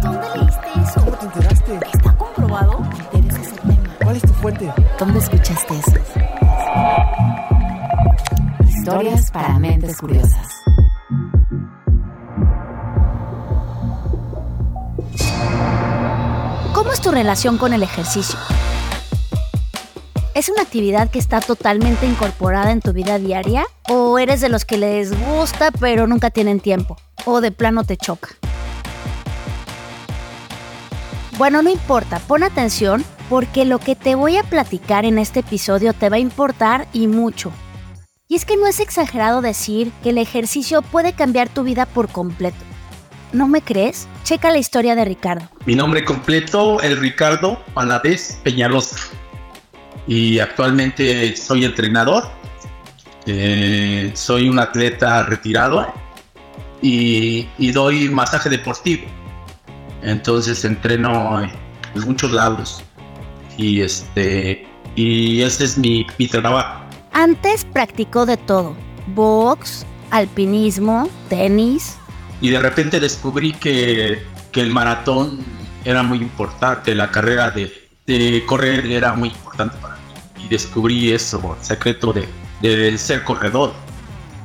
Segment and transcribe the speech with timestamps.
[0.00, 1.00] ¿Dónde leíste eso?
[1.04, 1.80] ¿Cómo te enteraste?
[1.94, 2.80] ¿Está comprobado?
[2.80, 3.96] Me interesa ese tema.
[4.02, 4.72] ¿Cuál es tu fuente?
[4.98, 5.92] ¿Dónde escuchaste eso?
[8.68, 10.48] Historias para mentes curiosas.
[16.74, 18.38] ¿Cómo es tu relación con el ejercicio?
[20.34, 23.66] ¿Es una actividad que está totalmente incorporada en tu vida diaria?
[23.88, 26.96] ¿O eres de los que les gusta pero nunca tienen tiempo?
[27.24, 28.37] ¿O de plano te choca?
[31.38, 35.92] Bueno, no importa, pon atención porque lo que te voy a platicar en este episodio
[35.92, 37.52] te va a importar y mucho.
[38.26, 42.08] Y es que no es exagerado decir que el ejercicio puede cambiar tu vida por
[42.08, 42.58] completo.
[43.32, 44.08] ¿No me crees?
[44.24, 45.48] Checa la historia de Ricardo.
[45.64, 48.96] Mi nombre completo es Ricardo Paladés Peñalosa
[50.08, 52.24] y actualmente soy entrenador.
[53.26, 55.86] Eh, soy un atleta retirado
[56.82, 59.06] y, doy masaje deportivo.
[60.02, 61.50] Entonces entreno en
[62.06, 62.82] muchos lados
[63.56, 66.82] y este y ese es mi, mi trabajo.
[67.12, 68.74] Antes practicó de todo:
[69.14, 71.98] box, alpinismo, tenis,
[72.40, 75.40] y de repente descubrí que, que el maratón
[75.84, 77.72] era muy importante, la carrera de,
[78.06, 80.44] de, correr era muy importante para mí.
[80.44, 82.28] Y descubrí eso, el secreto de,
[82.60, 83.72] de ser corredor.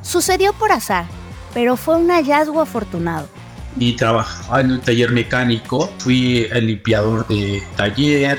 [0.02, 1.06] Sucedió por azar,
[1.52, 3.28] pero fue un hallazgo afortunado.
[3.78, 8.38] Y trabajaba en un taller mecánico, fui el limpiador de taller,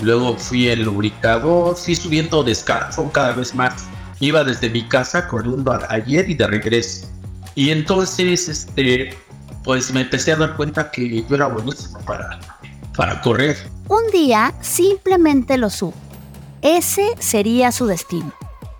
[0.00, 3.88] luego fui el lubricador, fui subiendo descanso cada vez más.
[4.20, 7.08] Iba desde mi casa corriendo al taller y de regreso
[7.58, 9.12] y entonces, este,
[9.64, 12.38] pues me empecé a dar cuenta que yo era buenísimo para,
[12.96, 13.56] para correr.
[13.88, 15.98] Un día simplemente lo supo.
[16.62, 18.32] Ese sería su destino.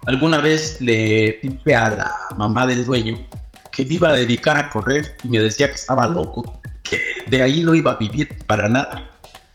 [0.07, 3.19] Alguna vez le dije a la mamá del dueño
[3.79, 7.43] que me iba a dedicar a correr y me decía que estaba loco, que de
[7.45, 9.09] ahí no iba a vivir para nada.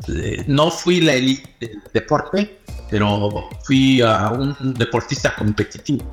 [0.07, 2.57] Eh, no fui la élite del deporte,
[2.89, 6.05] pero fui a un deportista competitivo.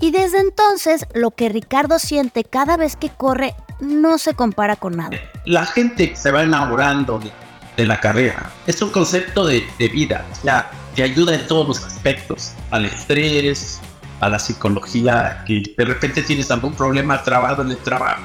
[0.00, 4.96] Y desde entonces lo que Ricardo siente cada vez que corre no se compara con
[4.96, 5.18] nada.
[5.44, 7.32] La gente se va enamorando de,
[7.76, 8.52] de la carrera.
[8.68, 10.24] Es un concepto de, de vida.
[10.44, 12.52] Ya te ayuda en todos los aspectos.
[12.70, 13.80] Al estrés,
[14.20, 18.22] a la psicología, que de repente tienes algún problema trabado en el trabajo.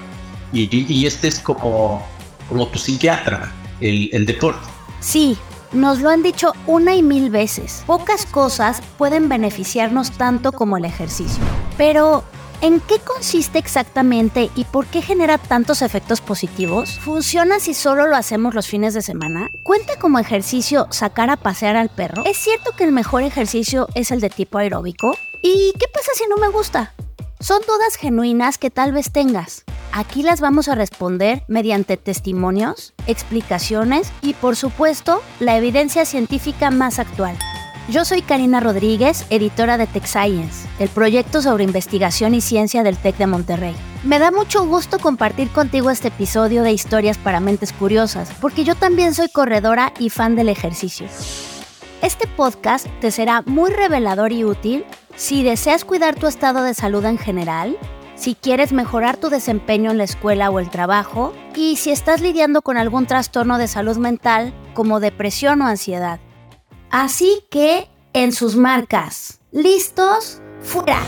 [0.52, 2.06] Y, y, este es como,
[2.48, 4.68] como tu psiquiatra, el, el deporte.
[5.00, 5.38] Sí,
[5.72, 7.84] nos lo han dicho una y mil veces.
[7.88, 11.44] Pocas cosas pueden beneficiarnos tanto como el ejercicio.
[11.78, 12.24] Pero,
[12.64, 16.98] ¿en qué consiste exactamente y por qué genera tantos efectos positivos?
[17.00, 19.50] ¿Funciona si solo lo hacemos los fines de semana?
[19.64, 22.24] ¿Cuenta como ejercicio sacar a pasear al perro?
[22.26, 25.18] ¿Es cierto que el mejor ejercicio es el de tipo aeróbico?
[25.42, 26.94] ¿Y qué pasa si no me gusta?
[27.42, 29.66] Son dudas genuinas que tal vez tengas.
[29.92, 36.98] Aquí las vamos a responder mediante testimonios, explicaciones y por supuesto la evidencia científica más
[37.00, 37.38] actual.
[37.90, 42.96] Yo soy Karina Rodríguez, editora de Tech Science, el proyecto sobre investigación y ciencia del
[42.96, 43.76] TEC de Monterrey.
[44.06, 48.76] Me da mucho gusto compartir contigo este episodio de Historias para Mentes Curiosas, porque yo
[48.76, 51.08] también soy corredora y fan del ejercicio.
[52.02, 54.86] Este podcast te será muy revelador y útil
[55.18, 57.78] si deseas cuidar tu estado de salud en general,
[58.16, 62.62] si quieres mejorar tu desempeño en la escuela o el trabajo y si estás lidiando
[62.62, 66.22] con algún trastorno de salud mental como depresión o ansiedad.
[66.94, 71.00] Así que, en sus marcas, listos, fuera.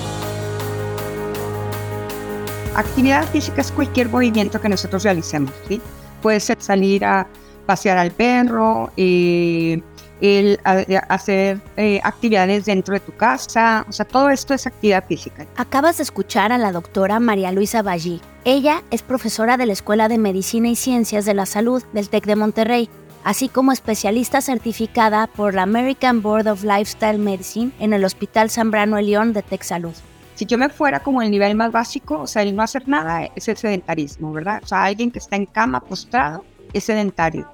[2.76, 5.80] Actividad física es cualquier movimiento que nosotros realicemos, ¿sí?
[6.24, 7.28] Puede ser salir a
[7.68, 9.80] pasear al perro, eh,
[10.22, 15.46] el hacer eh, actividades dentro de tu casa, o sea, todo esto es actividad física.
[15.56, 18.22] Acabas de escuchar a la doctora María Luisa Ballí.
[18.44, 22.26] Ella es profesora de la Escuela de Medicina y Ciencias de la Salud del TEC
[22.26, 22.90] de Monterrey,
[23.26, 29.02] así como especialista certificada por la American Board of Lifestyle Medicine en el Hospital Zambrano
[29.02, 29.94] León de TEC Salud.
[30.36, 33.30] Si yo me fuera como el nivel más básico, o sea, el no hacer nada
[33.36, 34.62] es el sedentarismo, ¿verdad?
[34.64, 37.50] O sea, alguien que está en cama postrado es sedentario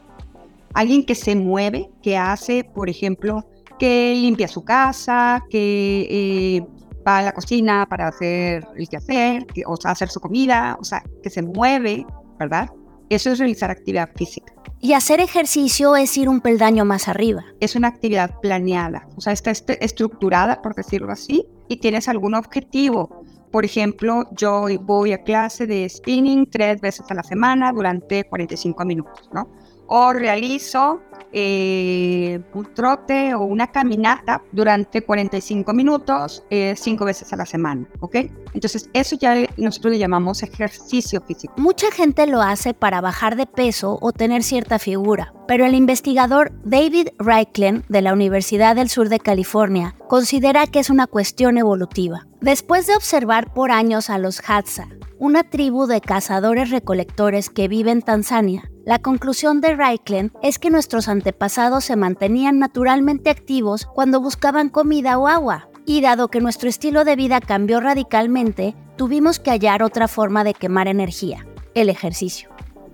[0.73, 3.45] alguien que se mueve, que hace, por ejemplo,
[3.79, 6.65] que limpia su casa, que eh,
[7.07, 10.83] va a la cocina para hacer el quehacer, que, o sea, hacer su comida, o
[10.83, 12.05] sea, que se mueve,
[12.39, 12.69] ¿verdad?
[13.11, 14.53] Eso es realizar actividad física.
[14.79, 17.43] Y hacer ejercicio es ir un peldaño más arriba.
[17.59, 23.25] Es una actividad planeada, o sea, está estructurada, por decirlo así, y tienes algún objetivo.
[23.51, 28.85] Por ejemplo, yo voy a clase de spinning tres veces a la semana durante 45
[28.85, 29.49] minutos, ¿no?
[29.93, 31.01] O realizo
[31.33, 37.85] eh, un trote o una caminata durante 45 minutos, eh, cinco veces a la semana,
[37.99, 38.15] ¿ok?
[38.53, 41.53] Entonces eso ya nosotros le llamamos ejercicio físico.
[41.57, 46.53] Mucha gente lo hace para bajar de peso o tener cierta figura, pero el investigador
[46.63, 52.27] David Reichlen de la Universidad del Sur de California considera que es una cuestión evolutiva.
[52.39, 54.87] Después de observar por años a los Hadza,
[55.19, 61.07] una tribu de cazadores-recolectores que vive en Tanzania, la conclusión de Reichlen es que nuestros
[61.07, 67.05] antepasados se mantenían naturalmente activos cuando buscaban comida o agua, y dado que nuestro estilo
[67.05, 71.45] de vida cambió radicalmente, tuvimos que hallar otra forma de quemar energía,
[71.75, 72.49] el ejercicio.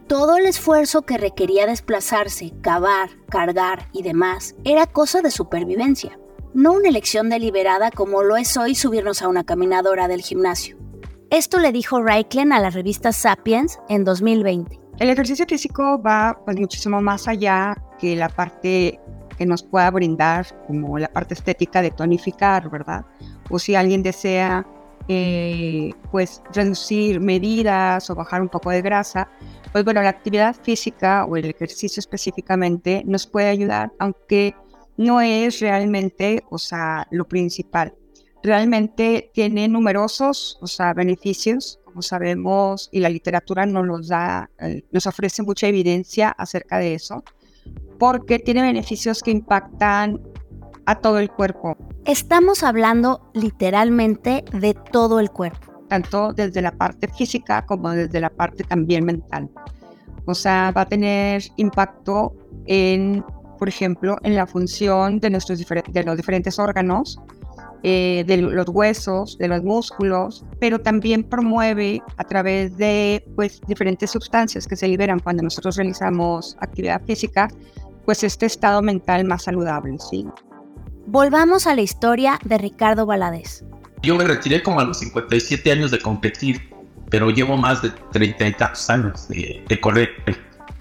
[0.08, 6.20] Todo el esfuerzo que requería desplazarse, cavar, cargar y demás era cosa de supervivencia,
[6.54, 10.78] no una elección deliberada como lo es hoy subirnos a una caminadora del gimnasio.
[11.30, 14.87] Esto le dijo Reichlen a la revista Sapiens en 2020.
[15.00, 19.00] El ejercicio físico va pues, muchísimo más allá que la parte
[19.38, 23.06] que nos pueda brindar como la parte estética de tonificar, ¿verdad?
[23.52, 24.66] O si alguien desea
[25.08, 29.30] eh, pues reducir medidas o bajar un poco de grasa,
[29.72, 34.56] pues bueno, la actividad física o el ejercicio específicamente nos puede ayudar, aunque
[34.98, 37.94] no es realmente, o sea, lo principal.
[38.42, 45.08] Realmente tiene numerosos, o sea, beneficios sabemos, y la literatura nos los da, eh, nos
[45.08, 47.24] ofrece mucha evidencia acerca de eso,
[48.00, 50.22] porque tiene beneficios que impactan
[50.86, 51.78] a todo el cuerpo.
[52.06, 55.84] Estamos hablando literalmente de todo el cuerpo.
[55.90, 59.50] Tanto desde la parte física como desde la parte también mental.
[60.26, 62.36] O sea, va a tener impacto
[62.66, 63.24] en,
[63.58, 67.20] por ejemplo, en la función de, nuestros de los diferentes órganos,
[67.84, 74.12] eh, de los huesos, de los músculos, pero también promueve a través de pues, diferentes
[74.12, 77.48] sustancias que se liberan cuando nosotros realizamos actividad física,
[78.06, 79.98] pues este estado mental más saludable.
[80.00, 80.26] ¿sí?
[81.06, 83.64] Volvamos a la historia de Ricardo Valadez.
[84.02, 86.70] Yo me retiré como a los 57 años de competir,
[87.10, 90.10] pero llevo más de 30 y tantos años de, de correr.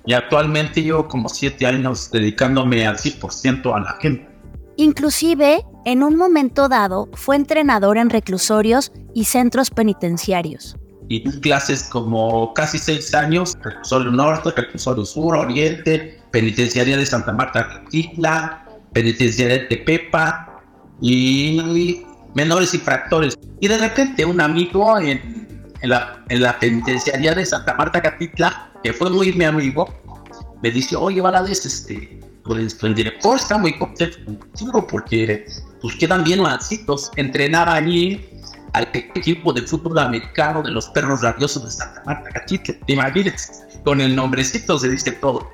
[0.06, 4.35] Y actualmente llevo como 7 años dedicándome al 100% a la gente.
[4.78, 10.76] Inclusive, en un momento dado, fue entrenador en reclusorios y centros penitenciarios.
[11.08, 17.84] Y clases como casi seis años, reclusorio norte, reclusorio sur, oriente, penitenciaria de Santa Marta,
[17.90, 20.62] Isla, penitenciaria de Pepa
[21.00, 23.38] y menores infractores.
[23.60, 25.48] Y de repente un amigo en,
[25.82, 29.88] la, en la, penitenciaria de Santa Marta, Catitla, que fue muy mi amigo,
[30.62, 34.18] me dice, oye, Valadez, este, pues el director está muy contento
[34.88, 35.46] porque
[35.80, 37.10] pues quedan bien mancitos.
[37.16, 38.24] Entrenar allí
[38.72, 42.28] al equipo de fútbol americano de los perros rabiosos de Santa Marta,
[42.86, 45.50] imaginas, con el nombrecito se dice todo.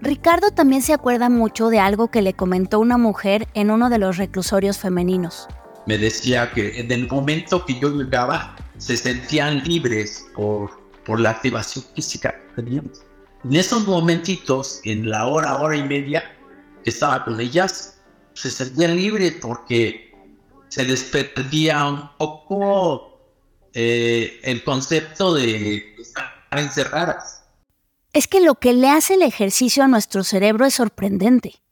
[0.00, 3.98] Ricardo también se acuerda mucho de algo que le comentó una mujer en uno de
[3.98, 5.46] los reclusorios femeninos.
[5.86, 10.70] Me decía que en el momento que yo llegaba se sentían libres por,
[11.04, 13.03] por la activación física que teníamos.
[13.44, 16.34] En esos momentitos, en la hora, hora y media
[16.82, 18.00] que estaba con ellas,
[18.32, 20.12] se sentían libres porque
[20.68, 23.20] se les perdía un poco
[23.74, 27.44] eh, el concepto de estar encerradas.
[28.14, 31.63] Es que lo que le hace el ejercicio a nuestro cerebro es sorprendente.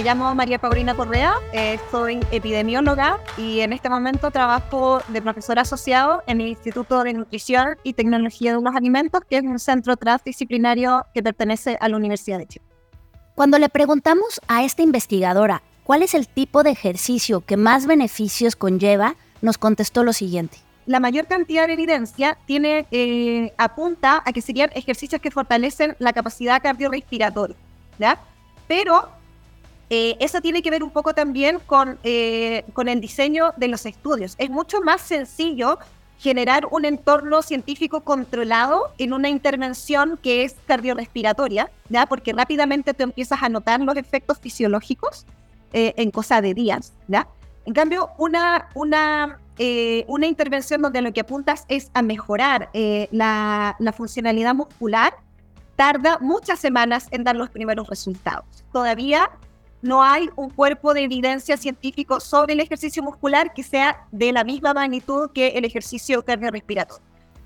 [0.00, 5.58] Me llamo María Paulina Correa, eh, soy epidemióloga y en este momento trabajo de profesor
[5.58, 9.98] asociado en el Instituto de Nutrición y Tecnología de los Alimentos, que es un centro
[9.98, 12.64] transdisciplinario que pertenece a la Universidad de Chile.
[13.34, 18.56] Cuando le preguntamos a esta investigadora cuál es el tipo de ejercicio que más beneficios
[18.56, 20.56] conlleva, nos contestó lo siguiente.
[20.86, 26.14] La mayor cantidad de evidencia tiene, eh, apunta a que serían ejercicios que fortalecen la
[26.14, 27.56] capacidad cardiorrespiratoria,
[27.98, 28.18] ¿ya?
[28.66, 29.19] Pero
[29.92, 33.86] eh, eso tiene que ver un poco también con, eh, con el diseño de los
[33.86, 34.36] estudios.
[34.38, 35.80] Es mucho más sencillo
[36.20, 42.06] generar un entorno científico controlado en una intervención que es cardiorrespiratoria, ¿ya?
[42.06, 45.26] porque rápidamente tú empiezas a notar los efectos fisiológicos
[45.72, 46.92] eh, en cosa de días.
[47.66, 49.40] En cambio, una, una,
[50.06, 52.70] una intervención donde lo que apuntas es a mejorar
[53.10, 55.14] la, la funcionalidad muscular,
[55.74, 58.44] tarda muchas semanas en dar los primeros resultados.
[58.72, 59.30] Todavía
[59.82, 64.44] no hay un cuerpo de evidencia científico sobre el ejercicio muscular que sea de la
[64.44, 67.04] misma magnitud que el ejercicio cardiorrespiratorio.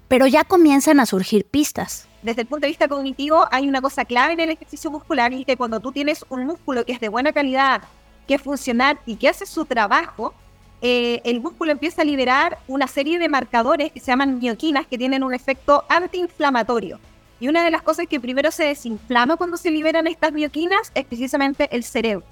[0.09, 2.07] Pero ya comienzan a surgir pistas.
[2.23, 5.45] desde el punto de vista cognitivo hay una cosa clave en el ejercicio muscular y
[5.45, 7.83] que cuando tú tienes un músculo que es de buena calidad,
[8.27, 10.35] que es funcional y que hace su trabajo,
[10.81, 14.99] eh, el músculo empieza a liberar una serie de marcadores que se llaman mioquinas que
[14.99, 16.99] tienen un efecto antiinflamatorio.
[17.45, 21.05] Y una de las cosas que primero se desinflama cuando se liberan estas mioquinas es
[21.05, 22.25] precisamente el cerebro.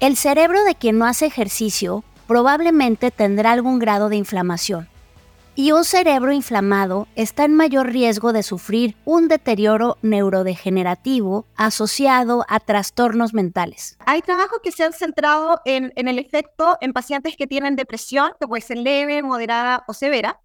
[0.00, 4.88] El cerebro de quien no hace ejercicio probablemente tendrá algún grado de inflamación
[5.56, 12.58] y un cerebro inflamado está en mayor riesgo de sufrir un deterioro neurodegenerativo asociado a
[12.60, 13.96] trastornos mentales.
[14.04, 18.48] Hay trabajos que se han centrado en, el efecto en pacientes que tienen depresión, que
[18.48, 20.40] puede ser leve, moderada o severa.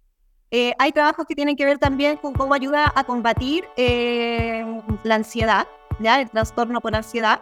[0.52, 4.64] Eh, hay trabajos que tienen que ver también con cómo ayuda a combatir eh,
[5.04, 5.68] la ansiedad,
[6.00, 6.20] ¿ya?
[6.20, 7.40] el trastorno por ansiedad.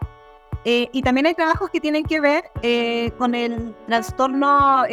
[0.65, 2.45] Eh, y también hay trabajos que tienen que ver
[3.17, 4.85] con el trastorno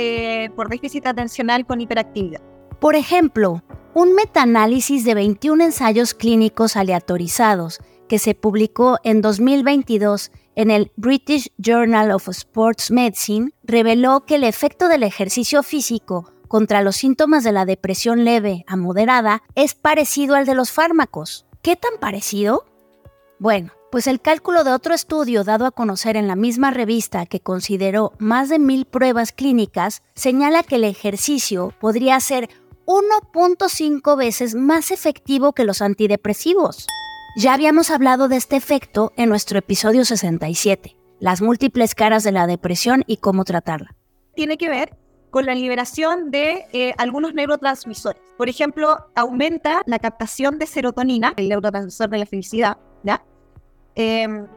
[0.56, 2.40] por déficit atencional con hiperactividad.
[2.80, 10.72] Por ejemplo, un metaanálisis de 21 ensayos clínicos aleatorizados que se publicó en 2022 en
[10.72, 16.96] el British Journal of Sports Medicine reveló que el efecto del ejercicio físico contra los
[16.96, 21.46] síntomas de la depresión leve a moderada es parecido al de los fármacos.
[21.62, 22.66] ¿Qué tan parecido?
[23.40, 27.40] Bueno, pues el cálculo de otro estudio dado a conocer en la misma revista que
[27.40, 32.50] consideró más de mil pruebas clínicas señala que el ejercicio podría ser
[32.86, 36.88] 1.5 veces más efectivo que los antidepresivos.
[37.38, 42.48] Ya habíamos hablado de este efecto en nuestro episodio 67, las múltiples caras de la
[42.48, 43.96] depresión y cómo tratarla.
[44.36, 44.98] Tiene que ver
[45.36, 48.22] con la liberación de eh, algunos neurotransmisores.
[48.38, 53.22] Por ejemplo, aumenta la captación de serotonina, el neurotransmisor de la felicidad, ¿ya?
[53.96, 54.48] Em,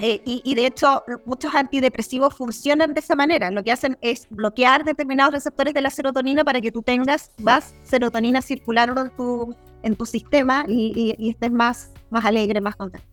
[0.00, 3.52] eh, y, de hecho, muchos antidepresivos funcionan de esa manera.
[3.52, 7.72] Lo que hacen es bloquear determinados receptores de la serotonina para que tú tengas más
[7.84, 9.54] serotonina circulando en tu,
[9.84, 13.06] en tu sistema y, estés más, más alegre, más contento.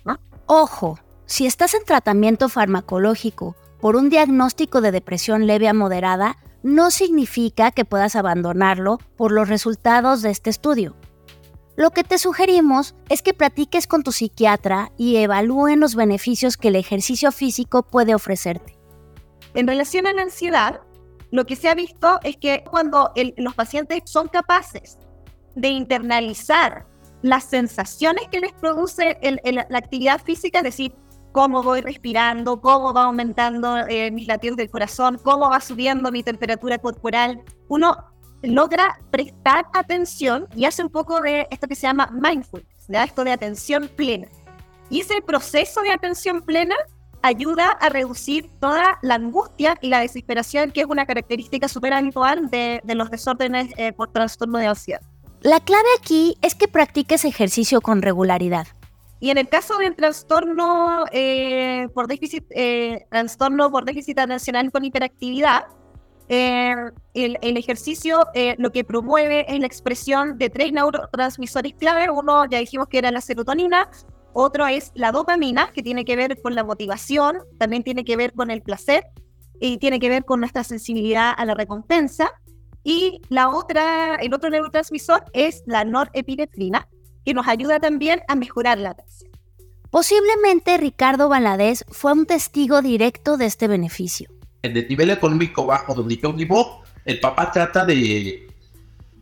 [0.48, 6.92] Ojo, si estás en tratamiento farmacológico por un diagnóstico de depresión leve a moderada, no
[6.92, 10.96] significa que puedas abandonarlo por los resultados de este estudio.
[11.76, 16.68] Lo que te sugerimos es que practiques con tu psiquiatra y evalúen los beneficios que
[16.68, 18.78] el ejercicio físico puede ofrecerte.
[19.54, 20.82] En relación a la ansiedad,
[21.32, 24.98] lo que se ha visto es que cuando los pacientes son capaces
[25.56, 26.86] de internalizar
[27.22, 30.94] las sensaciones que les produce la actividad física, es decir,
[31.32, 36.24] cómo voy respirando, cómo va aumentando eh, mis latidos del corazón, cómo va subiendo mi
[36.24, 37.98] temperatura corporal, uno
[38.42, 43.24] logra prestar atención y hace un poco de esto que se llama mindfulness, de esto
[43.24, 44.28] de atención plena.
[44.90, 46.76] Y ese proceso de atención plena
[47.22, 52.50] ayuda a reducir toda la angustia y la desesperación, que es una característica súper habitual
[52.50, 55.02] de, los desórdenes eh, por trastorno de ansiedad.
[55.42, 58.68] La clave aquí es que practiques ejercicio con regularidad.
[59.20, 64.86] Y en el caso del trastorno eh, por déficit, eh, trastorno por déficit atencional con
[64.86, 65.66] hiperactividad,
[66.32, 66.76] eh,
[67.16, 72.12] el, ejercicio eh, lo que promueve es la expresión de tres neurotransmisores clave.
[72.12, 73.90] Uno ya dijimos que era la serotonina,
[74.34, 78.34] otro es la dopamina, que tiene que ver con la motivación, también tiene que ver
[78.34, 79.08] con el placer
[79.60, 82.32] y tiene que ver con nuestra sensibilidad a la recompensa.
[82.84, 86.88] Y la otra, el otro neurotransmisor es la norepinefrina,
[87.26, 89.32] que nos ayuda también a mejorar la atención.
[89.90, 94.30] Posiblemente Ricardo Valadez fue un testigo directo de este beneficio
[94.62, 98.48] en el nivel económico bajo donde yo vivo, el papá trata de,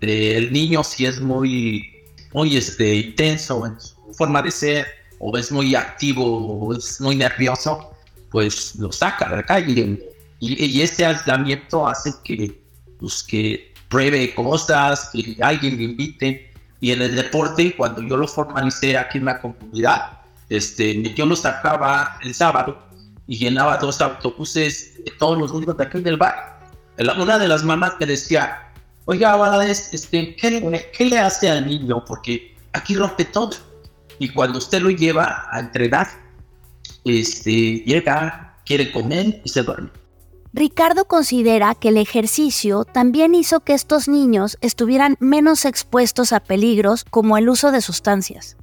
[0.01, 4.87] el niño si es muy, muy este, intenso en su forma de ser,
[5.19, 7.91] o es muy activo, o es muy nervioso,
[8.29, 9.99] pues lo saca de la calle.
[10.39, 12.61] Y, y este aislamiento hace que,
[12.99, 16.46] pues, que pruebe cosas, que alguien le invite.
[16.79, 20.19] Y en el deporte, cuando yo lo formalicé aquí en la comunidad,
[20.50, 22.77] este, yo lo sacaba el sábado
[23.27, 26.60] y llenaba dos autobuses de todos los niños de aquí del bar.
[27.17, 28.72] Una de las mamás me decía,
[29.05, 32.03] oiga, este, ¿qué, ¿qué le hace al niño?
[32.05, 33.51] Porque aquí rompe todo.
[34.19, 36.07] Y cuando usted lo lleva a entrenar,
[37.05, 39.89] este, llega, quiere comer y se duerme.
[40.57, 47.05] Ricardo considera que el ejercicio también hizo que estos niños estuvieran menos expuestos a peligros
[47.07, 48.57] como el uso de sustancias.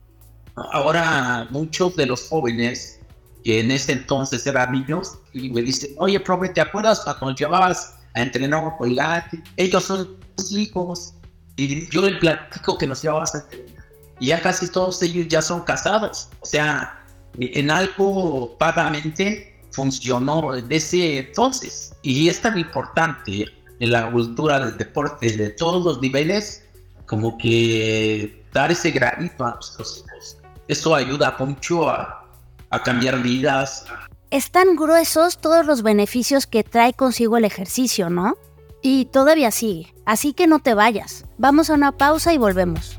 [0.56, 2.98] Ahora muchos de los jóvenes
[3.44, 7.94] que en ese entonces eran niños, y me dice, oye, profe, ¿te acuerdas cuando llevabas
[8.14, 9.30] a entrenar a bailar?
[9.56, 10.16] Ellos son
[10.50, 11.14] hijos.
[11.54, 13.84] Y yo le platico que nos llevabas a entrenar.
[14.18, 16.28] Y ya casi todos ellos ya son casados.
[16.40, 17.04] O sea,
[17.38, 21.94] en algo vagamente funcionó desde entonces.
[22.02, 23.46] Y es tan importante
[23.80, 26.64] en la cultura del deporte de todos los niveles,
[27.06, 30.38] como que dar ese granito a nuestros hijos.
[30.68, 32.26] Eso ayuda mucho a,
[32.70, 33.84] a cambiar vidas.
[34.30, 38.36] Están gruesos todos los beneficios que trae consigo el ejercicio, ¿no?
[38.80, 41.24] Y todavía sigue, así que no te vayas.
[41.38, 42.98] Vamos a una pausa y volvemos.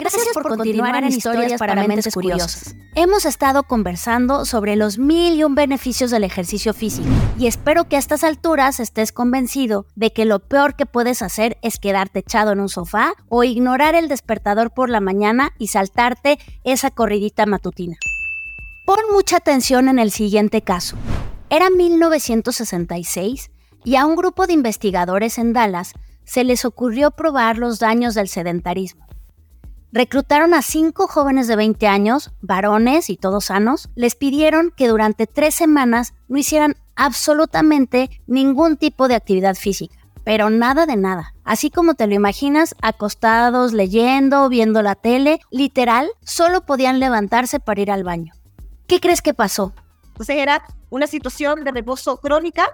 [0.00, 2.74] Gracias por continuar en Historias para Mentes Curiosas.
[2.94, 7.08] Hemos estado conversando sobre los mil y un beneficios del ejercicio físico
[7.38, 11.58] y espero que a estas alturas estés convencido de que lo peor que puedes hacer
[11.62, 16.38] es quedarte echado en un sofá o ignorar el despertador por la mañana y saltarte
[16.64, 17.96] esa corridita matutina.
[18.86, 20.96] Pon mucha atención en el siguiente caso.
[21.50, 23.50] Era 1966
[23.84, 25.92] y a un grupo de investigadores en Dallas
[26.24, 29.03] se les ocurrió probar los daños del sedentarismo
[29.94, 35.28] reclutaron a cinco jóvenes de 20 años, varones y todos sanos, les pidieron que durante
[35.28, 41.32] tres semanas no hicieran absolutamente ningún tipo de actividad física, pero nada de nada.
[41.44, 47.80] Así como te lo imaginas, acostados, leyendo, viendo la tele, literal, solo podían levantarse para
[47.80, 48.34] ir al baño.
[48.88, 49.74] ¿Qué crees que pasó?
[50.08, 52.66] Entonces era una situación de reposo crónica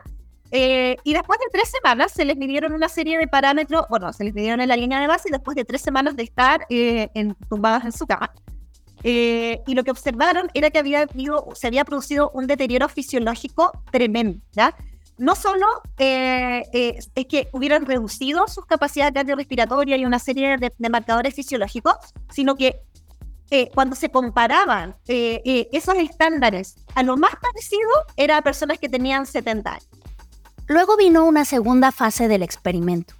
[0.52, 4.24] eh, y después de tres semanas se les midieron una serie de parámetros, bueno, se
[4.24, 7.08] les midieron en la línea de base y después de tres semanas de estar eh,
[7.14, 8.32] en, tumbadas en su cama.
[9.02, 13.72] Eh, y lo que observaron era que había habido, se había producido un deterioro fisiológico
[13.90, 14.74] tremendo, ¿ya?
[15.16, 15.66] No solo
[15.98, 21.94] es que hubieran reducido sus capacidades cardiorrespiratorias y una serie de, de marcadores fisiológicos,
[22.30, 22.80] sino que
[23.74, 29.99] cuando se comparaban esos estándares a lo más parecido, eran personas que tenían 70 años.
[30.70, 33.14] Luego vino una segunda fase del experimento.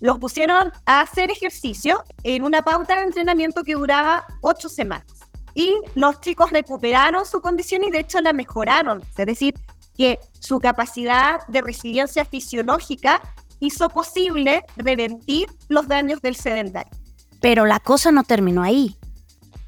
[0.00, 5.12] Los pusieron a hacer ejercicio en una pauta de entrenamiento que duraba ocho semanas.
[5.54, 9.02] Y los chicos recuperaron su condición y de hecho la mejoraron.
[9.18, 9.52] Es decir,
[9.94, 13.20] que su capacidad de resiliencia fisiológica
[13.60, 16.90] hizo posible revertir los daños del sedentario.
[17.38, 18.96] Pero la cosa no terminó ahí.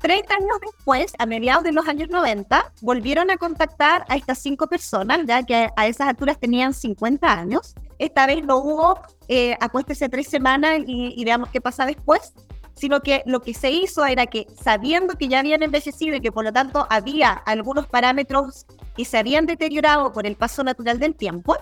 [0.07, 4.69] 30 años después, a mediados de los años 90, volvieron a contactar a estas cinco
[4.69, 7.75] personas, ya que a esas alturas tenían 50 años.
[7.99, 12.35] Esta vez no hubo eh, acuéstese tres semanas y, y veamos qué pasa después,
[12.77, 16.31] sino que lo que se hizo era que, sabiendo que ya habían envejecido y que
[16.31, 18.65] por lo tanto había algunos parámetros
[18.97, 21.57] que se habían deteriorado por el paso natural del tiempo,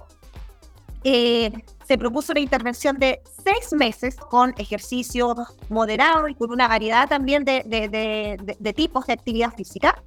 [1.04, 1.52] eh,
[1.86, 5.34] se propuso una intervención de seis meses con ejercicio
[5.68, 10.02] moderado y con una variedad también de, de, tipos de actividad física.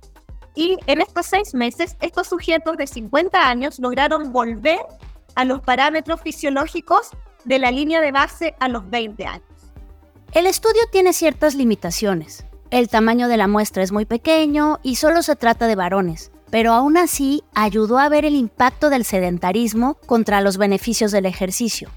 [0.56, 4.80] Y en estos seis meses, estos sujetos de 50 años lograron volver
[5.36, 7.12] a los parámetros fisiológicos
[7.46, 9.46] de la línea de base a los 20 años.
[10.34, 12.44] El estudio tiene ciertas limitaciones.
[12.72, 16.74] El tamaño de la muestra es muy pequeño y solo se trata de varones, pero
[16.74, 21.90] aún así ayudó a ver el impacto del sedentarismo contra los beneficios del ejercicio.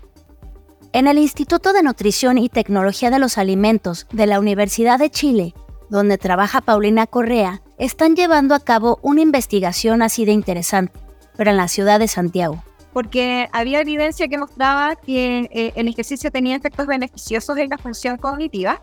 [0.92, 5.54] En el Instituto de Nutrición y Tecnología de los Alimentos de la Universidad de Chile,
[5.88, 10.98] donde trabaja Paulina Correa, están llevando a cabo una investigación así de interesante,
[11.36, 12.62] pero en la ciudad de Santiago.
[12.92, 18.16] Porque había evidencia que mostraba que eh, el ejercicio tenía efectos beneficiosos en la función
[18.16, 18.80] cognitiva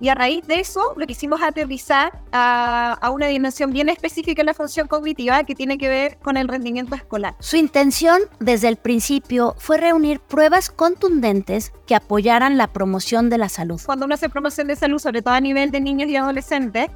[0.00, 4.46] y a raíz de eso, lo quisimos aterrizar a, a, una dimensión bien específica en
[4.46, 7.34] la función cognitiva que tiene que ver con el rendimiento escolar.
[7.40, 13.48] Su intención desde el principio fue reunir pruebas contundentes que apoyaran la promoción de la
[13.48, 13.80] salud.
[13.84, 16.90] Cuando uno hace promoción de salud, sobre todo a nivel de niños y adolescentes,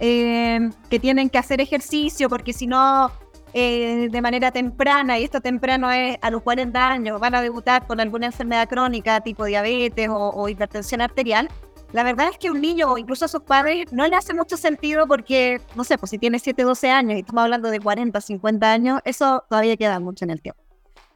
[0.00, 3.10] eh, que tienen que hacer ejercicio porque si no
[3.52, 7.86] eh, de manera temprana, y esto temprano es a los 40 años, van a debutar
[7.86, 11.48] con alguna enfermedad crónica tipo diabetes o, o hipertensión arterial,
[11.92, 14.56] la verdad es que un niño o incluso a sus padres no le hace mucho
[14.56, 18.20] sentido porque, no sé, pues si tiene 7, 12 años y estamos hablando de 40,
[18.20, 20.60] 50 años, eso todavía queda mucho en el tiempo.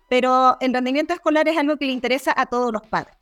[0.08, 3.14] Pero el rendimiento escolar es algo que le interesa a todos los padres.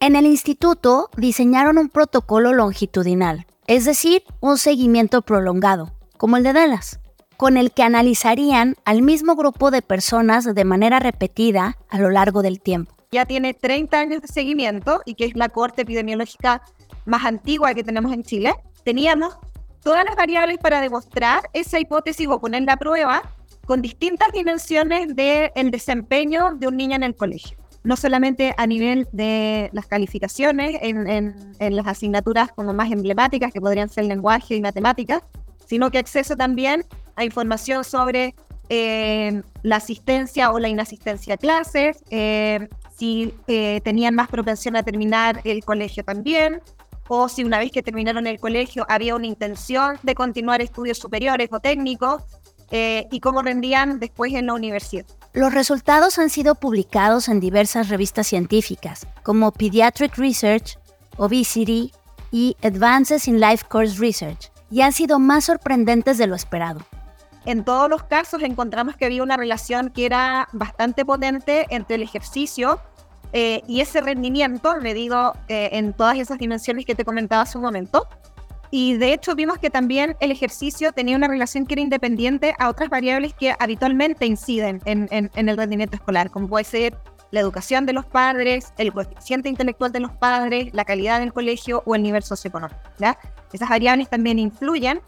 [0.00, 6.52] En el instituto diseñaron un protocolo longitudinal, es decir, un seguimiento prolongado, como el de
[6.52, 7.00] Dallas,
[7.36, 12.42] con el que analizarían al mismo grupo de personas de manera repetida a lo largo
[12.42, 16.62] del tiempo ya tiene 30 años de seguimiento y que es la corte epidemiológica
[17.06, 19.36] más antigua que tenemos en Chile, teníamos
[19.82, 23.22] todas las variables para demostrar esa hipótesis o poner la prueba
[23.64, 27.56] con distintas dimensiones del desempeño de un niño en el colegio.
[27.84, 33.60] No solamente a nivel de las calificaciones en, en, las asignaturas como más emblemáticas, que
[33.60, 35.22] podrían ser lenguaje y matemáticas,
[35.66, 36.84] sino que acceso también
[37.16, 38.34] a información sobre
[38.68, 42.68] eh, la asistencia o la inasistencia a clases, eh,
[42.98, 46.60] si eh, tenían más propensión a terminar el colegio también,
[47.08, 51.48] o si una vez que terminaron el colegio había una intención de continuar estudios superiores
[51.52, 52.22] o técnicos,
[52.70, 55.06] y cómo rendían después en la universidad.
[55.32, 60.78] Los resultados han sido publicados en diversas revistas científicas, como Pediatric Research,
[61.16, 61.92] Obesity
[62.30, 66.80] y Advances in Life Course Research, y han sido más sorprendentes de lo esperado.
[67.48, 72.02] En todos los casos encontramos que había una relación que era bastante potente entre el
[72.02, 72.78] ejercicio
[73.32, 77.64] eh, y ese rendimiento medido eh, en todas esas dimensiones que te comentaba hace un
[77.64, 78.06] momento.
[78.70, 82.68] Y de hecho vimos que también el ejercicio tenía una relación que era independiente a
[82.68, 86.98] otras variables que habitualmente inciden en, en el rendimiento escolar, como puede ser
[87.30, 91.82] la educación de los padres, el coeficiente intelectual de los padres, la calidad del colegio
[91.86, 92.78] o el nivel socioeconómico.
[92.98, 93.18] ¿ya?
[93.54, 95.00] Esas variables también influyen,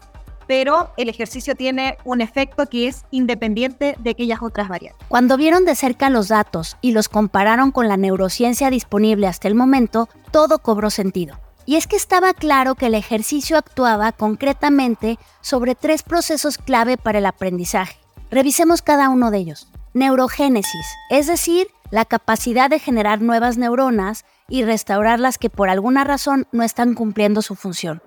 [0.51, 5.01] pero el ejercicio tiene un efecto que es independiente de aquellas otras variables.
[5.07, 9.55] Cuando vieron de cerca los datos y los compararon con la neurociencia disponible hasta el
[9.55, 11.39] momento, todo cobró sentido.
[11.65, 17.19] Y es que estaba claro que el ejercicio actuaba concretamente sobre tres procesos clave para
[17.19, 17.95] el aprendizaje.
[18.29, 19.71] Revisemos cada uno de ellos.
[19.93, 26.03] Neurogénesis, es decir, la capacidad de generar nuevas neuronas y restaurar las que por alguna
[26.03, 28.01] razón no están cumpliendo su función.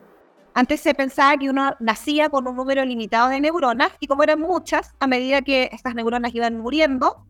[0.57, 4.41] Antes se pensaba que uno nacía con un número limitado de neuronas y como eran
[4.41, 7.27] muchas, a medida que estas neuronas iban muriendo,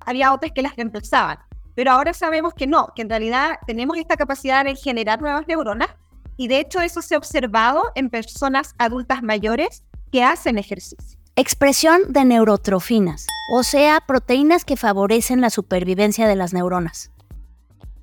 [0.00, 1.38] había otras que las reemplazaban.
[1.74, 5.88] Pero ahora sabemos que no, que en realidad tenemos esta capacidad de generar nuevas neuronas
[6.36, 11.18] y de hecho eso se ha observado en personas adultas mayores que hacen ejercicio.
[11.34, 17.11] Expresión de neurotrofinas, o sea, proteínas que favorecen la supervivencia de las neuronas.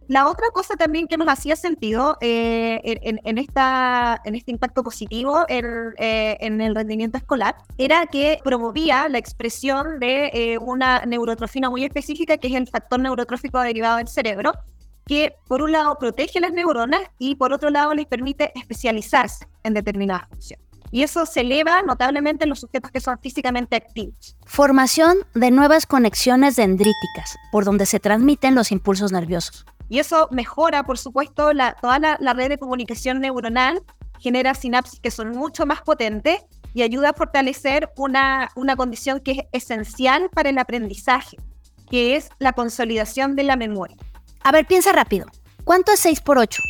[0.10, 5.46] La otra cosa también que nos hacía sentido eh, en, esta, en este impacto positivo
[5.48, 11.86] eh, en, el rendimiento escolar era que promovía la expresión de eh, una neurotrofina muy
[11.86, 14.54] específica, que es el factor neurotrófico derivado del cerebro,
[15.06, 19.76] que por un lado protege las neuronas y por otro lado les permite especializarse en
[19.76, 24.36] determinadas funciones y eso se eleva notablemente en los sujetos que son físicamente activos.
[24.48, 29.68] Formación de nuevas conexiones dendríticas, por donde se transmiten los impulsos nerviosos.
[29.90, 33.84] Y eso mejora, por supuesto, la, toda la, red de comunicación neuronal,
[34.20, 36.42] genera sinapsis que son mucho más potentes
[36.74, 41.38] y ayuda a fortalecer una, una condición que es esencial para el aprendizaje,
[41.90, 43.98] que es la consolidación de la memoria.
[44.44, 45.26] A ver, piensa rápido.
[45.64, 46.62] ¿Cuánto es 6 por 8?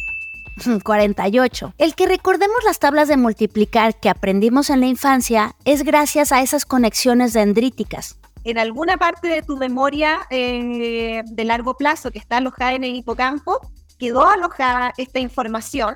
[0.83, 1.73] 48.
[1.77, 6.41] El que recordemos las tablas de multiplicar que aprendimos en la infancia es gracias a
[6.41, 8.17] esas conexiones dendríticas.
[8.43, 12.95] En alguna parte de tu memoria eh, de largo plazo que está alojada en el
[12.95, 13.59] hipocampo,
[13.97, 15.95] quedó alojada esta información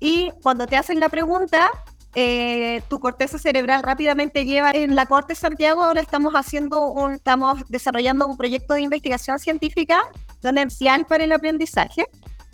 [0.00, 1.70] y cuando te hacen la pregunta,
[2.14, 5.82] eh, tu corteza cerebral rápidamente lleva en la Corte Santiago.
[5.82, 10.02] Ahora estamos haciendo un, estamos desarrollando un proyecto de investigación científica
[10.40, 12.06] donde es para el aprendizaje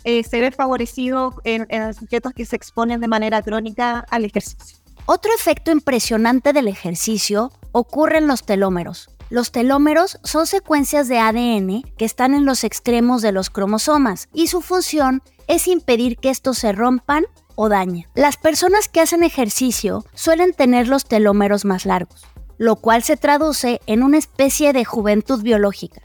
[0.03, 4.77] eh, se ve favorecido en, en sujetos que se exponen de manera crónica al ejercicio.
[5.05, 9.09] Otro efecto impresionante del ejercicio ocurre en los telómeros.
[9.33, 14.45] Los telómeros son secuencias de ADN que están en los extremos de los cromosomas y
[14.45, 18.05] su función es impedir que estos se rompan o dañen.
[18.13, 22.27] Las personas que hacen ejercicio suelen tener los telómeros más largos,
[22.59, 25.99] lo cual se traduce en una especie de juventud biológica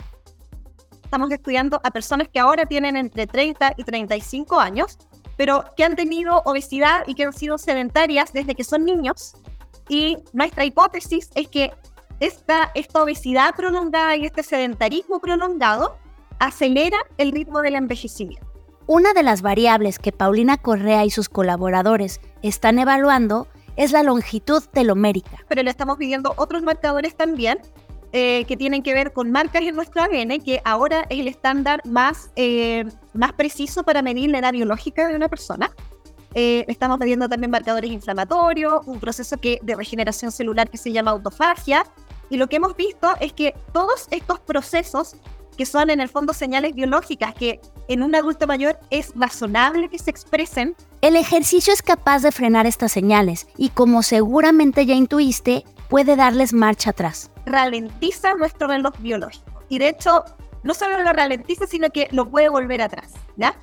[1.04, 4.96] estamos estudiando a personas que ahora tienen entre 30 y 35 años,
[5.36, 9.34] pero que han tenido obesidad y que han sido sedentarias desde que son niños.
[9.88, 11.72] Y nuestra hipótesis es que
[12.20, 15.96] esta, esta obesidad prolongada y este sedentarismo prolongado
[16.38, 18.46] acelera el ritmo del envejecimiento.
[18.86, 24.62] Una de las variables que Paulina Correa y sus colaboradores están evaluando es la longitud
[24.72, 25.44] telomérica.
[25.48, 27.60] Pero le estamos pidiendo otros marcadores también
[28.12, 31.82] eh, que tienen que ver con marcas en nuestro ADN, que ahora es el estándar
[31.84, 35.70] más, eh, más preciso para medir la edad biológica de una persona.
[36.34, 41.10] Eh, estamos midiendo también marcadores inflamatorios, un proceso que, de regeneración celular que se llama
[41.10, 41.84] autofagia.
[42.30, 45.16] Y lo que hemos visto es que todos estos procesos,
[45.56, 49.98] que son en el fondo señales biológicas que en un adulto mayor es razonable que
[49.98, 55.64] se expresen, el ejercicio es capaz de frenar estas señales y como seguramente ya intuiste,
[55.88, 57.30] puede darles marcha atrás.
[57.46, 59.62] Ralentiza nuestro reloj biológico.
[59.68, 60.24] Y de hecho,
[60.62, 63.12] no solo lo ralentiza, sino que lo puede volver atrás.
[63.36, 63.54] ¿ya?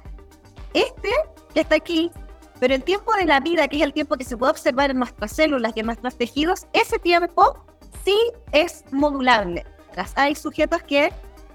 [0.73, 1.10] Este
[1.54, 2.12] está aquí,
[2.60, 4.97] pero el tiempo de la vida, que es el tiempo que se puede observar en
[4.97, 7.65] nuestras células y en nuestros tejidos, ese tiempo
[8.06, 8.18] sí
[8.52, 9.65] es modulable.
[10.15, 11.12] Hay sujetos que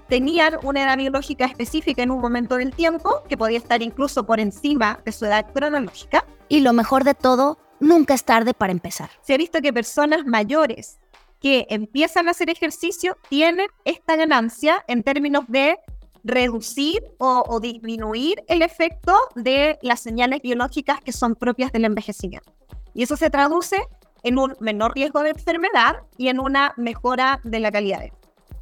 [0.07, 4.39] tenían una edad biológica específica en un momento del tiempo, que podía estar incluso por
[4.39, 6.25] encima de su edad cronológica.
[6.49, 9.09] Y lo mejor de todo, nunca es tarde para empezar.
[9.21, 10.99] Se ha visto que personas mayores
[11.39, 15.79] que empiezan a hacer ejercicio tienen esta ganancia en términos de
[16.23, 22.51] reducir o, disminuir el efecto de las señales biológicas que son propias del envejecimiento.
[22.93, 23.77] Y eso se traduce
[24.23, 28.15] en un menor riesgo de enfermedad y en una mejora de la calidad de vida.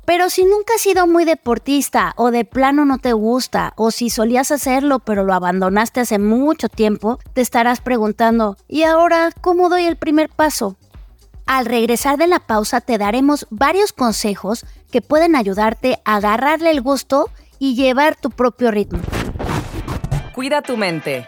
[0.05, 4.09] Pero si nunca has sido muy deportista o de plano no te gusta o si
[4.09, 9.85] solías hacerlo pero lo abandonaste hace mucho tiempo, te estarás preguntando, ¿y ahora cómo doy
[9.85, 10.77] el primer paso?
[11.45, 16.81] Al regresar de la pausa te daremos varios consejos que pueden ayudarte a agarrarle el
[16.81, 18.99] gusto y llevar tu propio ritmo.
[20.33, 21.27] Cuida tu mente.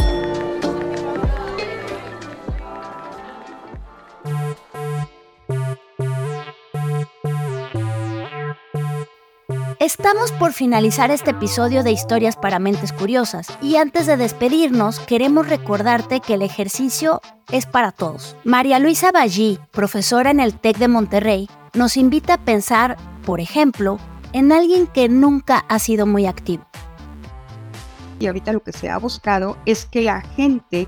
[10.03, 15.47] Estamos por finalizar este episodio de Historias para Mentes Curiosas y antes de despedirnos queremos
[15.47, 18.35] recordarte que el ejercicio es para todos.
[18.43, 23.99] María Luisa Ballí, profesora en el TEC de Monterrey, nos invita a pensar, por ejemplo,
[24.33, 26.65] en alguien que nunca ha sido muy activo.
[28.19, 30.87] Y ahorita lo que se ha buscado es que la gente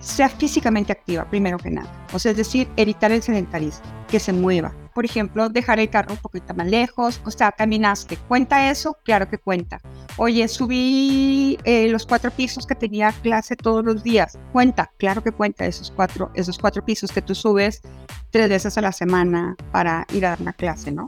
[0.00, 1.90] sea físicamente activa, primero que nada.
[2.12, 6.14] O sea, es decir, evitar el sedentarismo, que se mueva, por ejemplo, dejar el carro
[6.14, 8.16] un poquito más lejos, o sea, caminaste.
[8.16, 8.96] ¿Cuenta eso?
[9.04, 9.78] Claro que cuenta.
[10.16, 14.38] Oye, subí eh, los cuatro pisos que tenía clase todos los días.
[14.52, 14.90] ¿Cuenta?
[14.96, 17.82] Claro que cuenta esos cuatro, esos cuatro pisos que tú subes
[18.30, 21.06] tres veces a la semana para ir a dar una clase, ¿no?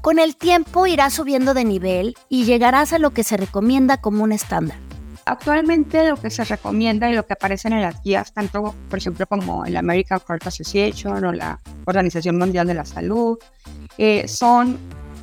[0.00, 4.24] Con el tiempo irás subiendo de nivel y llegarás a lo que se recomienda como
[4.24, 4.87] un estándar.
[5.28, 9.26] Actualmente lo que se recomienda y lo que aparece en las guías, tanto por ejemplo
[9.26, 13.36] como en la American Heart Association o la Organización Mundial de la Salud,
[13.98, 14.78] eh, son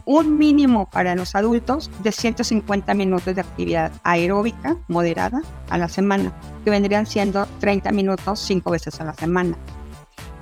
[0.05, 6.31] un mínimo para los adultos de 150 minutos de actividad aeróbica moderada a la semana,
[6.63, 9.57] que vendrían siendo 30 minutos cinco veces a la semana,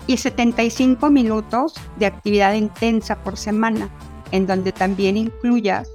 [0.08, 3.88] y 75 minutos de actividad intensa por semana,
[4.32, 5.88] en donde también incluyas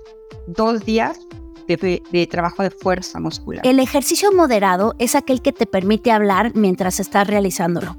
[0.47, 1.21] dos días
[1.77, 3.67] de, trabajo de fuerza muscular.
[3.67, 7.97] El ejercicio moderado es aquel que te permite hablar mientras estás realizándolo.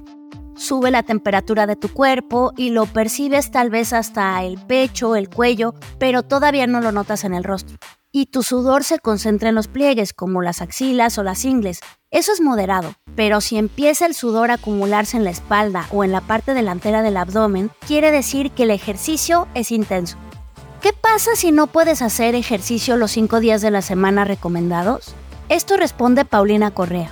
[0.55, 5.29] Sube la temperatura de tu cuerpo y lo percibes tal vez hasta el pecho, el
[5.29, 7.77] cuello, pero todavía no lo notas en el rostro.
[8.11, 11.79] Y tu sudor se concentra en los pliegues, como las axilas o las ingles.
[12.11, 16.11] Eso es moderado, pero si empieza el sudor a acumularse en la espalda o en
[16.11, 20.17] la parte delantera del abdomen, quiere decir que el ejercicio es intenso.
[20.81, 25.13] ¿Qué pasa si no puedes hacer ejercicio los cinco días de la semana recomendados?
[25.49, 27.09] Esto responde Paulina Correa.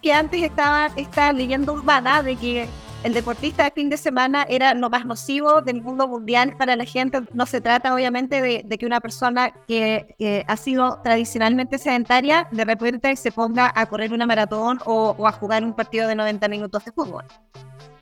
[0.00, 2.68] Que antes estaba esta leyenda urbana de que
[3.02, 6.84] el deportista de fin de semana era lo más nocivo del mundo mundial para la
[6.84, 7.22] gente.
[7.32, 13.16] No se trata obviamente de, que una persona que, ha sido tradicionalmente sedentaria de repente
[13.16, 16.84] se ponga a correr una maratón o, o, a jugar un partido de 90 minutos
[16.84, 17.24] de fútbol.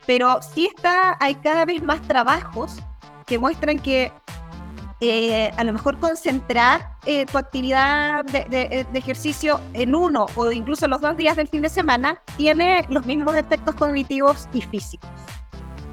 [0.05, 2.77] Pero sí está, hay cada vez más trabajos
[3.25, 4.12] que muestran que
[5.01, 11.01] eh, a lo mejor concentrar eh, tu actividad de, ejercicio en uno o incluso los
[11.01, 15.09] dos días del fin de semana tiene los mismos efectos cognitivos y físicos.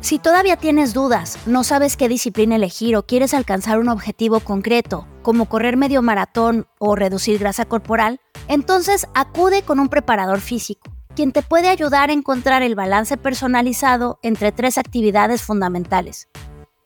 [0.01, 5.07] Si todavía tienes dudas, no sabes qué disciplina elegir o quieres alcanzar un objetivo concreto,
[5.23, 11.31] como correr medio maratón o reducir grasa corporal, entonces acude con un preparador físico, quien
[11.31, 16.27] te puede ayudar a encontrar el balance personalizado entre tres actividades fundamentales.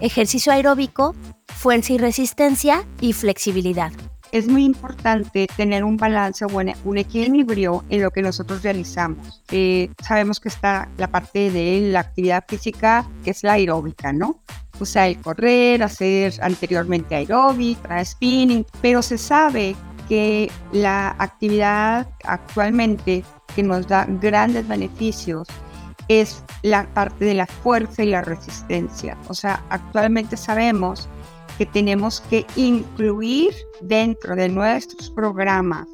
[0.02, 1.14] Ejercicio aeróbico,
[1.48, 3.92] fuerza y resistencia y flexibilidad.
[4.32, 6.50] Es muy importante tener un balance o
[6.86, 9.44] un equilibrio en lo que nosotros realizamos.
[9.52, 14.42] Eh, sabemos que está la parte de la actividad física, que es la aeróbica, ¿no?
[14.80, 19.76] O sea, el correr, hacer anteriormente aeróbica, spinning, pero se sabe
[20.08, 25.48] que la actividad actualmente que nos da grandes beneficios
[26.10, 29.18] es la parte de la fuerza y la resistencia.
[29.30, 31.08] O sea, actualmente sabemos
[31.58, 35.88] que tenemos que incluir dentro de nuestros programas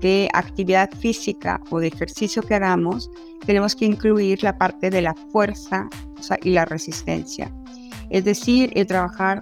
[0.00, 3.08] de actividad física o de ejercicio que hagamos,
[3.46, 5.88] tenemos que incluir la parte de la fuerza
[6.42, 7.52] y la resistencia.
[8.10, 9.40] Es decir, el trabajar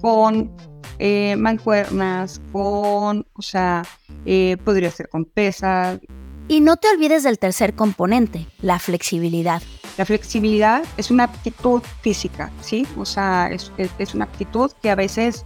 [0.00, 0.52] con
[0.98, 3.82] eh, mancuernas, con, o sea,
[4.26, 6.00] eh, podría ser con pesas.
[6.46, 9.62] Y no te olvides del tercer componente, la flexibilidad.
[9.96, 12.86] La flexibilidad es una aptitud física, ¿sí?
[12.98, 15.44] O sea, es, una aptitud que a veces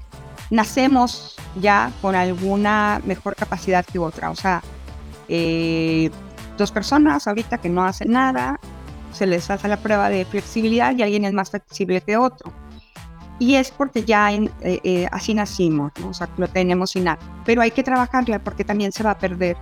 [0.51, 4.31] nacemos ya con alguna mejor capacidad que otra.
[4.31, 4.63] O sea,
[5.29, 6.11] eh,
[6.57, 8.59] dos personas ahorita que no hacen nada,
[9.13, 12.53] se les hace la prueba de flexibilidad y alguien es más flexible que otro.
[13.39, 17.25] Y es porque ya eh, eh, así nacimos, o sea, lo tenemos innato.
[17.45, 19.57] Pero hay que trabajarla porque también se va a perder.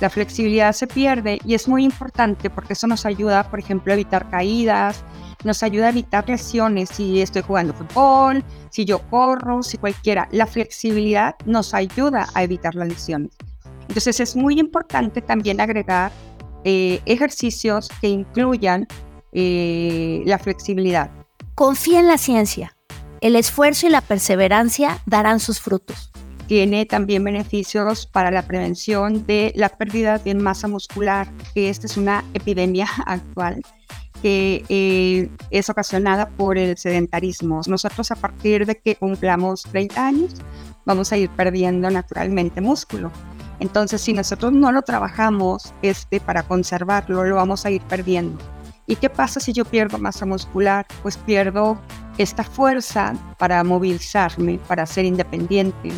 [0.00, 3.94] La flexibilidad se pierde y es muy importante porque eso nos ayuda, por ejemplo, a
[3.94, 5.04] evitar caídas,
[5.44, 10.28] nos ayuda a evitar lesiones si estoy jugando fútbol, si yo corro, si cualquiera.
[10.30, 13.32] La flexibilidad nos ayuda a evitar las lesiones.
[13.88, 16.12] Entonces es muy importante también agregar
[16.64, 18.86] eh, ejercicios que incluyan
[19.32, 21.10] eh, la flexibilidad.
[21.54, 22.76] Confía en la ciencia.
[23.20, 26.11] El esfuerzo y la perseverancia darán sus frutos.
[26.52, 31.96] Tiene también beneficios para la prevención de la pérdida de masa muscular, que esta es
[31.96, 33.62] una epidemia actual
[34.20, 37.62] que eh, es ocasionada por el sedentarismo.
[37.66, 40.34] Nosotros a partir de que cumplamos 30 años
[40.84, 43.10] vamos a ir perdiendo naturalmente músculo.
[43.58, 48.36] Entonces, si nosotros no lo trabajamos este, para conservarlo, lo vamos a ir perdiendo.
[48.86, 50.86] ¿Y qué pasa si yo pierdo masa muscular?
[51.02, 51.80] Pues pierdo
[52.18, 55.90] esta fuerza para movilizarme, para ser independiente.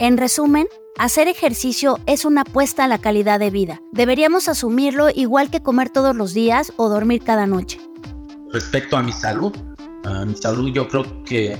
[0.00, 3.82] En resumen, hacer ejercicio es una apuesta a la calidad de vida.
[3.90, 7.80] Deberíamos asumirlo igual que comer todos los días o dormir cada noche.
[8.52, 9.52] Respecto a mi salud,
[10.04, 11.58] a mi salud yo creo que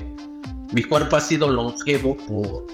[0.72, 2.66] mi cuerpo ha sido longevo por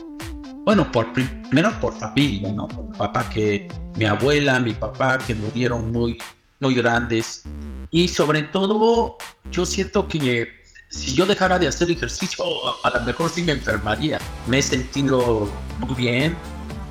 [0.64, 2.68] bueno, por, primero por familia, ¿no?
[2.68, 6.18] Por mi papá que, mi abuela, mi papá que murieron muy,
[6.60, 7.44] muy grandes.
[7.90, 9.16] Y sobre todo,
[9.50, 10.48] yo siento que
[10.94, 12.44] si yo dejara de hacer ejercicio,
[12.84, 14.18] a lo mejor sí me enfermaría.
[14.46, 16.36] Me he sentido muy bien,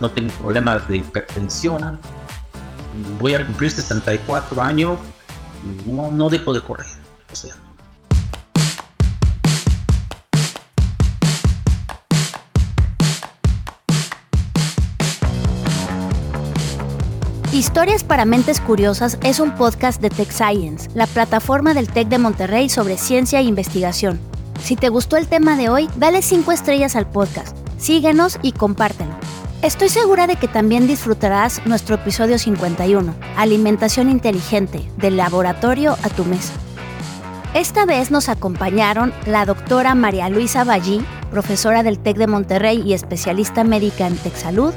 [0.01, 1.99] no tengo problemas de hipertensión.
[3.19, 4.99] Voy a cumplir 64 años,
[5.85, 6.85] no, no dejo de correr.
[7.31, 7.55] O sea,
[17.53, 22.17] Historias para Mentes Curiosas es un podcast de Tech Science, la plataforma del TEC de
[22.17, 24.19] Monterrey sobre ciencia e investigación.
[24.63, 29.13] Si te gustó el tema de hoy, dale 5 estrellas al podcast, síguenos y compártelo.
[29.61, 36.25] Estoy segura de que también disfrutarás nuestro episodio 51, Alimentación Inteligente, del laboratorio a tu
[36.25, 36.53] mesa.
[37.53, 42.93] Esta vez nos acompañaron la doctora María Luisa Ballí, profesora del TEC de Monterrey y
[42.93, 44.73] especialista médica en TechSalud,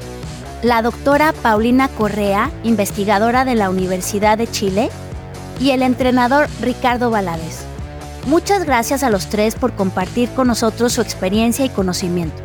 [0.67, 4.91] la doctora Paulina Correa, investigadora de la Universidad de Chile,
[5.61, 7.61] y el entrenador Ricardo Valadez.
[8.27, 12.43] Muchas gracias a los tres por compartir con nosotros su experiencia y conocimiento.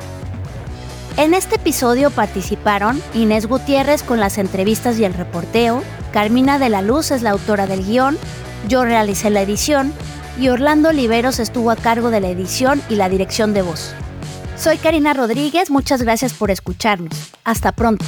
[1.17, 5.81] En este episodio participaron Inés Gutiérrez con las entrevistas y el reporteo,
[6.13, 8.19] Carmina de la Luz es la autora del guion,
[8.67, 9.91] yo realicé la edición
[10.39, 13.95] y Orlando Oliveros estuvo a cargo de la edición y la dirección de voz.
[14.61, 17.31] Soy Karina Rodríguez, muchas gracias por escucharnos.
[17.43, 18.05] Hasta pronto.